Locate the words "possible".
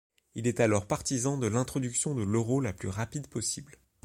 3.27-3.77